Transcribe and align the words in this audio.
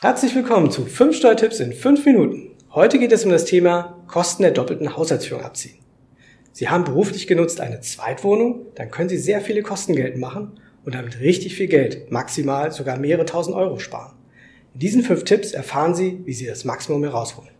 Herzlich 0.00 0.32
willkommen 0.36 0.70
zu 0.70 0.84
5 0.86 1.16
Steuertipps 1.16 1.58
in 1.58 1.72
5 1.72 2.06
Minuten. 2.06 2.52
Heute 2.70 3.00
geht 3.00 3.10
es 3.10 3.24
um 3.24 3.32
das 3.32 3.46
Thema 3.46 4.00
Kosten 4.06 4.44
der 4.44 4.52
doppelten 4.52 4.96
Haushaltsführung 4.96 5.42
abziehen. 5.42 5.80
Sie 6.52 6.68
haben 6.68 6.84
beruflich 6.84 7.26
genutzt 7.26 7.60
eine 7.60 7.80
Zweitwohnung, 7.80 8.66
dann 8.76 8.92
können 8.92 9.08
Sie 9.08 9.18
sehr 9.18 9.40
viele 9.40 9.62
Kosten 9.62 9.96
geltend 9.96 10.20
machen 10.20 10.60
und 10.84 10.94
damit 10.94 11.18
richtig 11.18 11.56
viel 11.56 11.66
Geld, 11.66 12.12
maximal 12.12 12.70
sogar 12.70 12.96
mehrere 12.96 13.26
tausend 13.26 13.56
Euro 13.56 13.80
sparen. 13.80 14.14
In 14.72 14.78
diesen 14.78 15.02
5 15.02 15.24
Tipps 15.24 15.50
erfahren 15.50 15.96
Sie, 15.96 16.20
wie 16.24 16.32
Sie 16.32 16.46
das 16.46 16.64
Maximum 16.64 17.02
herausholen. 17.02 17.50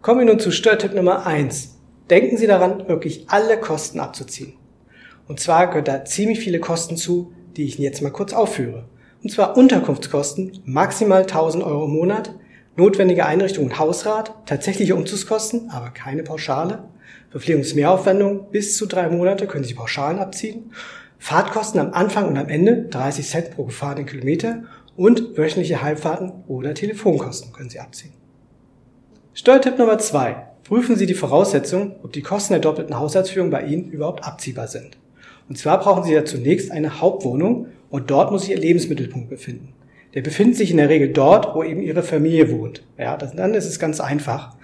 Kommen 0.00 0.20
wir 0.20 0.26
nun 0.26 0.38
zu 0.38 0.50
Steuertipp 0.50 0.94
Nummer 0.94 1.26
1. 1.26 1.76
Denken 2.08 2.38
Sie 2.38 2.46
daran, 2.46 2.88
wirklich 2.88 3.26
alle 3.28 3.58
Kosten 3.58 4.00
abzuziehen. 4.00 4.54
Und 5.28 5.40
zwar 5.40 5.66
gehört 5.66 5.88
da 5.88 6.06
ziemlich 6.06 6.40
viele 6.40 6.58
Kosten 6.58 6.96
zu, 6.96 7.34
die 7.58 7.64
ich 7.64 7.76
Ihnen 7.76 7.84
jetzt 7.84 8.00
mal 8.00 8.08
kurz 8.08 8.32
aufführe. 8.32 8.86
Und 9.22 9.30
zwar 9.30 9.56
Unterkunftskosten, 9.56 10.62
maximal 10.64 11.22
1000 11.22 11.62
Euro 11.62 11.84
im 11.84 11.92
Monat, 11.92 12.34
notwendige 12.76 13.26
Einrichtung 13.26 13.66
und 13.66 13.78
Hausrat, 13.78 14.34
tatsächliche 14.46 14.96
Umzugskosten, 14.96 15.70
aber 15.70 15.90
keine 15.90 16.22
Pauschale, 16.22 16.84
Verpflegungsmehraufwendungen 17.30 18.50
bis 18.50 18.76
zu 18.76 18.86
drei 18.86 19.08
Monate 19.08 19.46
können 19.46 19.64
Sie 19.64 19.74
Pauschalen 19.74 20.18
abziehen, 20.18 20.72
Fahrtkosten 21.18 21.80
am 21.80 21.92
Anfang 21.92 22.26
und 22.26 22.36
am 22.36 22.48
Ende 22.48 22.88
30 22.90 23.28
Cent 23.28 23.50
pro 23.52 23.64
gefahrenen 23.64 24.06
Kilometer 24.06 24.64
und 24.96 25.38
wöchentliche 25.38 25.80
Heimfahrten 25.80 26.32
oder 26.48 26.74
Telefonkosten 26.74 27.52
können 27.52 27.70
Sie 27.70 27.78
abziehen. 27.78 28.12
Steuertipp 29.34 29.78
Nummer 29.78 29.98
zwei: 29.98 30.48
Prüfen 30.64 30.96
Sie 30.96 31.06
die 31.06 31.14
Voraussetzung, 31.14 31.94
ob 32.02 32.12
die 32.12 32.22
Kosten 32.22 32.54
der 32.54 32.60
doppelten 32.60 32.98
Haushaltsführung 32.98 33.50
bei 33.50 33.62
Ihnen 33.62 33.90
überhaupt 33.90 34.24
abziehbar 34.24 34.66
sind. 34.66 34.98
Und 35.48 35.56
zwar 35.56 35.78
brauchen 35.78 36.02
Sie 36.04 36.12
ja 36.12 36.24
zunächst 36.24 36.70
eine 36.70 37.00
Hauptwohnung 37.00 37.68
und 37.92 38.10
dort 38.10 38.32
muss 38.32 38.42
sich 38.42 38.52
Ihr 38.52 38.58
Lebensmittelpunkt 38.58 39.28
befinden. 39.28 39.74
Der 40.14 40.22
befindet 40.22 40.56
sich 40.56 40.70
in 40.70 40.78
der 40.78 40.88
Regel 40.88 41.12
dort, 41.12 41.54
wo 41.54 41.62
eben 41.62 41.82
Ihre 41.82 42.02
Familie 42.02 42.50
wohnt. 42.50 42.82
Ja, 42.96 43.18
das, 43.18 43.36
dann 43.36 43.52
ist 43.52 43.66
es 43.66 43.78
ganz 43.78 44.00
einfach. 44.00 44.56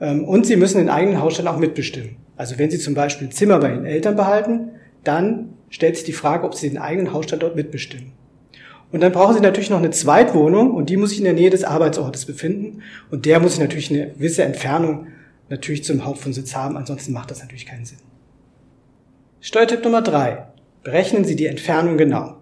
Ähm, 0.00 0.24
und 0.24 0.46
Sie 0.46 0.56
müssen 0.56 0.78
den 0.78 0.88
eigenen 0.88 1.20
Hausstand 1.20 1.46
auch 1.46 1.58
mitbestimmen. 1.58 2.16
Also 2.36 2.58
wenn 2.58 2.70
Sie 2.70 2.78
zum 2.78 2.94
Beispiel 2.94 3.28
ein 3.28 3.32
Zimmer 3.32 3.58
bei 3.58 3.68
Ihren 3.68 3.84
Eltern 3.84 4.16
behalten, 4.16 4.70
dann 5.04 5.50
stellt 5.68 5.96
sich 5.96 6.06
die 6.06 6.14
Frage, 6.14 6.46
ob 6.46 6.54
Sie 6.54 6.70
den 6.70 6.78
eigenen 6.78 7.12
Hausstand 7.12 7.42
dort 7.42 7.54
mitbestimmen. 7.54 8.12
Und 8.90 9.02
dann 9.02 9.12
brauchen 9.12 9.34
Sie 9.34 9.42
natürlich 9.42 9.68
noch 9.68 9.78
eine 9.78 9.90
Zweitwohnung 9.90 10.70
und 10.70 10.88
die 10.88 10.96
muss 10.96 11.10
sich 11.10 11.18
in 11.18 11.24
der 11.24 11.34
Nähe 11.34 11.50
des 11.50 11.64
Arbeitsortes 11.64 12.24
befinden. 12.24 12.80
Und 13.10 13.26
der 13.26 13.40
muss 13.40 13.52
sich 13.52 13.60
natürlich 13.60 13.90
eine 13.90 14.12
gewisse 14.12 14.42
Entfernung 14.42 15.08
natürlich 15.50 15.84
zum 15.84 16.06
Hauptwohnsitz 16.06 16.56
haben, 16.56 16.78
ansonsten 16.78 17.12
macht 17.12 17.30
das 17.30 17.40
natürlich 17.40 17.66
keinen 17.66 17.84
Sinn. 17.84 17.98
Steuertipp 19.42 19.84
Nummer 19.84 20.00
drei: 20.00 20.46
Berechnen 20.82 21.24
Sie 21.24 21.36
die 21.36 21.46
Entfernung 21.46 21.98
genau. 21.98 22.39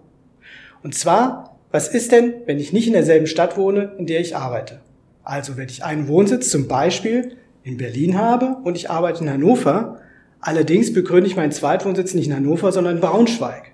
Und 0.83 0.95
zwar, 0.95 1.57
was 1.71 1.87
ist 1.87 2.11
denn, 2.11 2.33
wenn 2.45 2.59
ich 2.59 2.73
nicht 2.73 2.87
in 2.87 2.93
derselben 2.93 3.27
Stadt 3.27 3.57
wohne, 3.57 3.93
in 3.97 4.07
der 4.07 4.19
ich 4.19 4.35
arbeite? 4.35 4.81
Also 5.23 5.57
wenn 5.57 5.69
ich 5.69 5.83
einen 5.83 6.07
Wohnsitz 6.07 6.49
zum 6.49 6.67
Beispiel 6.67 7.37
in 7.63 7.77
Berlin 7.77 8.17
habe 8.17 8.57
und 8.63 8.75
ich 8.75 8.89
arbeite 8.89 9.23
in 9.23 9.29
Hannover, 9.29 9.99
allerdings 10.39 10.93
begründe 10.93 11.27
ich 11.27 11.35
meinen 11.35 11.51
Zweitwohnsitz 11.51 12.13
nicht 12.13 12.27
in 12.27 12.35
Hannover, 12.35 12.71
sondern 12.71 12.95
in 12.95 13.01
Braunschweig. 13.01 13.71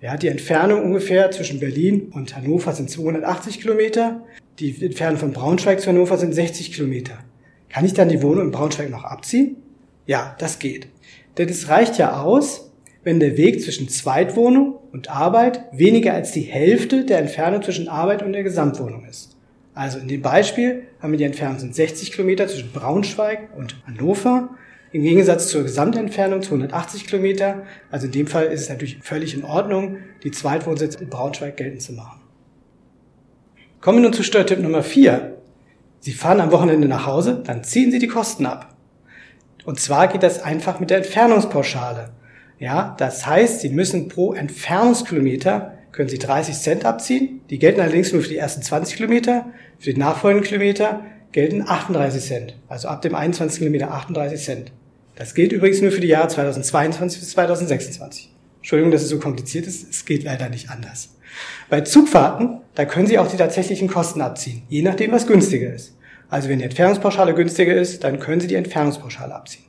Ja, 0.00 0.16
die 0.16 0.28
Entfernung 0.28 0.82
ungefähr 0.82 1.30
zwischen 1.30 1.60
Berlin 1.60 2.10
und 2.14 2.34
Hannover 2.34 2.72
sind 2.72 2.88
280 2.88 3.60
Kilometer. 3.60 4.22
Die 4.58 4.82
Entfernung 4.82 5.18
von 5.18 5.32
Braunschweig 5.32 5.80
zu 5.80 5.88
Hannover 5.88 6.16
sind 6.16 6.32
60 6.34 6.72
Kilometer. 6.72 7.18
Kann 7.68 7.84
ich 7.84 7.92
dann 7.92 8.08
die 8.08 8.22
Wohnung 8.22 8.46
in 8.46 8.50
Braunschweig 8.50 8.88
noch 8.88 9.04
abziehen? 9.04 9.56
Ja, 10.06 10.34
das 10.38 10.58
geht. 10.58 10.88
Denn 11.36 11.50
es 11.50 11.68
reicht 11.68 11.98
ja 11.98 12.22
aus, 12.22 12.69
wenn 13.02 13.20
der 13.20 13.36
Weg 13.36 13.62
zwischen 13.62 13.88
Zweitwohnung 13.88 14.74
und 14.92 15.10
Arbeit 15.10 15.64
weniger 15.72 16.14
als 16.14 16.32
die 16.32 16.42
Hälfte 16.42 17.04
der 17.04 17.18
Entfernung 17.18 17.62
zwischen 17.62 17.88
Arbeit 17.88 18.22
und 18.22 18.32
der 18.32 18.42
Gesamtwohnung 18.42 19.04
ist. 19.06 19.36
Also 19.74 19.98
in 19.98 20.08
dem 20.08 20.20
Beispiel 20.20 20.82
haben 21.00 21.12
wir 21.12 21.18
die 21.18 21.24
Entfernung 21.24 21.58
sind 21.58 21.74
60 21.74 22.12
Kilometer 22.12 22.48
zwischen 22.48 22.72
Braunschweig 22.72 23.56
und 23.56 23.76
Hannover. 23.86 24.50
Im 24.92 25.02
Gegensatz 25.02 25.48
zur 25.48 25.62
Gesamtentfernung 25.62 26.42
280 26.42 27.06
Kilometer. 27.06 27.62
Also 27.90 28.06
in 28.06 28.12
dem 28.12 28.26
Fall 28.26 28.46
ist 28.46 28.62
es 28.62 28.68
natürlich 28.68 28.98
völlig 29.00 29.34
in 29.34 29.44
Ordnung, 29.44 29.98
die 30.24 30.32
Zweitwohnsitz 30.32 30.96
in 30.96 31.08
Braunschweig 31.08 31.56
geltend 31.56 31.82
zu 31.82 31.92
machen. 31.92 32.20
Kommen 33.80 33.98
wir 33.98 34.02
nun 34.02 34.12
zu 34.12 34.24
Steuertipp 34.24 34.58
Nummer 34.58 34.82
4. 34.82 35.36
Sie 36.00 36.12
fahren 36.12 36.40
am 36.40 36.50
Wochenende 36.50 36.88
nach 36.88 37.06
Hause, 37.06 37.42
dann 37.46 37.62
ziehen 37.62 37.90
Sie 37.92 37.98
die 37.98 38.08
Kosten 38.08 38.46
ab. 38.46 38.74
Und 39.64 39.78
zwar 39.78 40.08
geht 40.08 40.22
das 40.22 40.42
einfach 40.42 40.80
mit 40.80 40.90
der 40.90 40.98
Entfernungspauschale. 40.98 42.10
Ja, 42.60 42.94
das 42.98 43.26
heißt, 43.26 43.60
Sie 43.60 43.70
müssen 43.70 44.08
pro 44.08 44.34
Entfernungskilometer 44.34 45.78
können 45.92 46.10
Sie 46.10 46.18
30 46.18 46.54
Cent 46.56 46.84
abziehen. 46.84 47.40
Die 47.48 47.58
gelten 47.58 47.80
allerdings 47.80 48.12
nur 48.12 48.22
für 48.22 48.28
die 48.28 48.36
ersten 48.36 48.62
20 48.62 48.96
Kilometer. 48.96 49.46
Für 49.78 49.94
die 49.94 49.98
nachfolgenden 49.98 50.46
Kilometer 50.46 51.04
gelten 51.32 51.64
38 51.66 52.22
Cent. 52.22 52.56
Also 52.68 52.88
ab 52.88 53.00
dem 53.00 53.14
21 53.14 53.58
Kilometer 53.58 53.92
38 53.92 54.40
Cent. 54.40 54.72
Das 55.16 55.34
gilt 55.34 55.52
übrigens 55.52 55.80
nur 55.80 55.90
für 55.90 56.02
die 56.02 56.08
Jahre 56.08 56.28
2022 56.28 57.20
bis 57.20 57.30
2026. 57.30 58.30
Entschuldigung, 58.58 58.92
dass 58.92 59.02
es 59.02 59.08
so 59.08 59.18
kompliziert 59.18 59.66
ist. 59.66 59.88
Es 59.88 60.04
geht 60.04 60.24
leider 60.24 60.50
nicht 60.50 60.68
anders. 60.68 61.16
Bei 61.70 61.80
Zugfahrten, 61.80 62.60
da 62.74 62.84
können 62.84 63.06
Sie 63.06 63.18
auch 63.18 63.28
die 63.28 63.38
tatsächlichen 63.38 63.88
Kosten 63.88 64.20
abziehen. 64.20 64.62
Je 64.68 64.82
nachdem, 64.82 65.12
was 65.12 65.26
günstiger 65.26 65.72
ist. 65.72 65.96
Also 66.28 66.50
wenn 66.50 66.58
die 66.58 66.64
Entfernungspauschale 66.66 67.32
günstiger 67.34 67.74
ist, 67.74 68.04
dann 68.04 68.20
können 68.20 68.42
Sie 68.42 68.48
die 68.48 68.54
Entfernungspauschale 68.54 69.34
abziehen. 69.34 69.64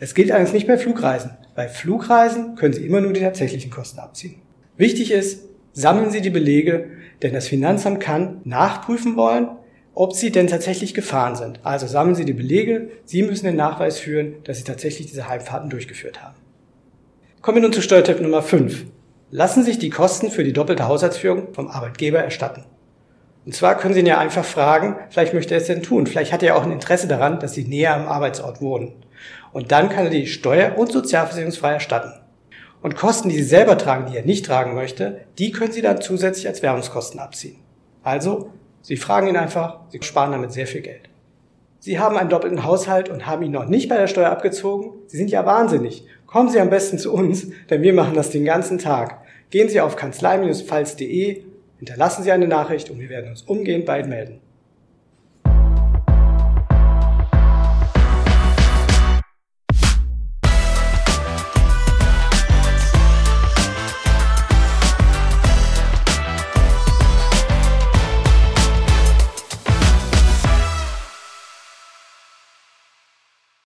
Das 0.00 0.14
gilt 0.14 0.30
allerdings 0.30 0.54
nicht 0.54 0.66
bei 0.66 0.78
Flugreisen. 0.78 1.32
Bei 1.54 1.68
Flugreisen 1.68 2.54
können 2.54 2.72
Sie 2.72 2.86
immer 2.86 3.00
nur 3.00 3.12
die 3.12 3.20
tatsächlichen 3.20 3.70
Kosten 3.70 3.98
abziehen. 3.98 4.40
Wichtig 4.78 5.10
ist, 5.10 5.44
sammeln 5.72 6.10
Sie 6.10 6.22
die 6.22 6.30
Belege, 6.30 6.88
denn 7.22 7.34
das 7.34 7.48
Finanzamt 7.48 8.00
kann 8.00 8.40
nachprüfen 8.44 9.16
wollen, 9.16 9.48
ob 9.94 10.14
Sie 10.14 10.32
denn 10.32 10.46
tatsächlich 10.46 10.94
gefahren 10.94 11.36
sind. 11.36 11.60
Also 11.62 11.86
sammeln 11.86 12.14
Sie 12.14 12.24
die 12.24 12.32
Belege, 12.32 12.88
Sie 13.04 13.22
müssen 13.22 13.44
den 13.44 13.56
Nachweis 13.56 13.98
führen, 13.98 14.36
dass 14.44 14.58
Sie 14.58 14.64
tatsächlich 14.64 15.08
diese 15.08 15.28
Heimfahrten 15.28 15.68
durchgeführt 15.68 16.22
haben. 16.22 16.36
Kommen 17.42 17.56
wir 17.56 17.62
nun 17.62 17.72
zu 17.72 17.82
Steuertipp 17.82 18.20
Nummer 18.20 18.40
5. 18.40 18.86
Lassen 19.30 19.62
sich 19.62 19.78
die 19.78 19.90
Kosten 19.90 20.30
für 20.30 20.44
die 20.44 20.52
doppelte 20.54 20.88
Haushaltsführung 20.88 21.52
vom 21.52 21.68
Arbeitgeber 21.68 22.20
erstatten. 22.20 22.64
Und 23.44 23.54
zwar 23.54 23.76
können 23.76 23.92
Sie 23.92 24.00
ihn 24.00 24.06
ja 24.06 24.18
einfach 24.18 24.44
fragen, 24.44 24.96
vielleicht 25.10 25.34
möchte 25.34 25.54
er 25.54 25.60
es 25.60 25.66
denn 25.66 25.82
tun. 25.82 26.06
Vielleicht 26.06 26.32
hat 26.32 26.42
er 26.42 26.48
ja 26.48 26.54
auch 26.54 26.64
ein 26.64 26.72
Interesse 26.72 27.08
daran, 27.08 27.40
dass 27.40 27.54
Sie 27.54 27.64
näher 27.64 27.94
am 27.94 28.06
Arbeitsort 28.06 28.60
wohnen. 28.60 28.92
Und 29.52 29.72
dann 29.72 29.88
kann 29.88 30.06
er 30.06 30.10
die 30.10 30.26
steuer- 30.26 30.78
und 30.78 30.90
sozialversicherungsfrei 30.90 31.72
erstatten. 31.72 32.12
Und 32.80 32.96
Kosten, 32.96 33.28
die 33.28 33.36
Sie 33.36 33.42
selber 33.44 33.78
tragen, 33.78 34.10
die 34.10 34.16
er 34.16 34.24
nicht 34.24 34.46
tragen 34.46 34.74
möchte, 34.74 35.20
die 35.38 35.52
können 35.52 35.72
Sie 35.72 35.82
dann 35.82 36.00
zusätzlich 36.00 36.48
als 36.48 36.62
Werbungskosten 36.62 37.20
abziehen. 37.20 37.56
Also, 38.02 38.50
Sie 38.82 38.96
fragen 38.96 39.28
ihn 39.28 39.36
einfach, 39.36 39.80
Sie 39.90 40.02
sparen 40.02 40.32
damit 40.32 40.52
sehr 40.52 40.66
viel 40.66 40.80
Geld. 40.80 41.08
Sie 41.78 41.98
haben 41.98 42.16
einen 42.16 42.30
doppelten 42.30 42.64
Haushalt 42.64 43.08
und 43.08 43.26
haben 43.26 43.42
ihn 43.42 43.52
noch 43.52 43.66
nicht 43.66 43.88
bei 43.88 43.96
der 43.96 44.08
Steuer 44.08 44.30
abgezogen. 44.30 44.92
Sie 45.06 45.16
sind 45.16 45.30
ja 45.30 45.46
wahnsinnig. 45.46 46.06
Kommen 46.26 46.48
Sie 46.48 46.60
am 46.60 46.70
besten 46.70 46.98
zu 46.98 47.12
uns, 47.12 47.46
denn 47.70 47.82
wir 47.82 47.92
machen 47.92 48.14
das 48.14 48.30
den 48.30 48.44
ganzen 48.44 48.78
Tag. 48.78 49.20
Gehen 49.50 49.68
Sie 49.68 49.80
auf 49.80 49.96
kanzlei-pfalz.de 49.96 51.42
Hinterlassen 51.82 52.22
Sie 52.22 52.30
eine 52.30 52.46
Nachricht 52.46 52.90
und 52.90 53.00
wir 53.00 53.08
werden 53.08 53.30
uns 53.30 53.42
umgehend 53.42 53.88
Ihnen 53.88 54.08
melden. 54.08 54.40